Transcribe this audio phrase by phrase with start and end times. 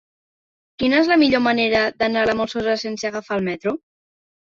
[0.83, 3.81] Quina és la millor manera d'anar a la Molsosa sense agafar el metro?